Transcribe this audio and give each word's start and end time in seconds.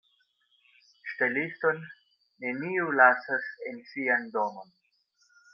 Ŝteliston 1.09 1.83
neniu 2.45 2.89
lasas 3.03 3.53
en 3.73 3.81
sian 3.93 4.29
domon. 4.39 4.77